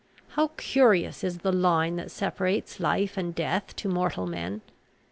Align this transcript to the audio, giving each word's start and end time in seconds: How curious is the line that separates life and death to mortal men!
How 0.29 0.47
curious 0.57 1.23
is 1.23 1.37
the 1.37 1.51
line 1.51 1.95
that 1.97 2.09
separates 2.09 2.79
life 2.79 3.17
and 3.17 3.35
death 3.35 3.75
to 3.75 3.87
mortal 3.87 4.25
men! 4.25 4.61